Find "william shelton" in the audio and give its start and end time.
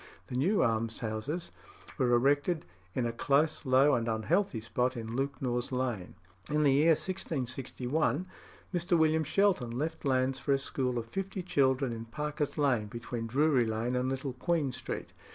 8.97-9.69